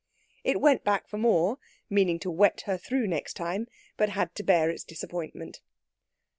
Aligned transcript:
It 0.43 0.59
went 0.59 0.83
back 0.83 1.07
for 1.07 1.19
more, 1.19 1.59
meaning 1.87 2.17
to 2.21 2.31
wet 2.31 2.61
her 2.61 2.75
through 2.75 3.05
next 3.05 3.35
time; 3.35 3.67
but 3.97 4.09
had 4.09 4.33
to 4.33 4.41
bear 4.43 4.71
its 4.71 4.83
disappointment. 4.83 5.61